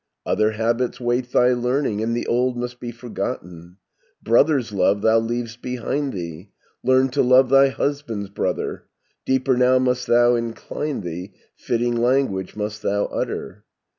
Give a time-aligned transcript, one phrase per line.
[0.25, 3.77] "Other habits wait thy learning, And the old must be forgotten.
[4.23, 6.49] Brother's love thou leav'st behind thee;
[6.83, 8.85] Learn to love thy husband's brother;
[9.27, 13.63] 70 Deeper now must thou incline thee; Fitting language must thou utter.